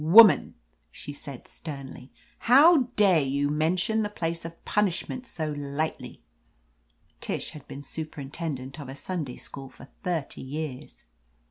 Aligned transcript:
"Woman," 0.03 0.55
she 0.91 1.13
said 1.13 1.47
sternly, 1.47 2.11
"how 2.39 2.89
dare 2.95 3.21
you 3.21 3.51
mention 3.51 4.01
the 4.01 4.09
place 4.09 4.45
of 4.45 4.65
punishment 4.65 5.27
so 5.27 5.51
lightly!" 5.55 6.23
Tish 7.19 7.51
had 7.51 7.67
been 7.67 7.83
superintendent 7.83 8.79
of 8.79 8.89
a 8.89 8.95
Sunday 8.95 9.37
school 9.37 9.69
for 9.69 9.89
thirty 10.01 10.41
years. 10.41 11.05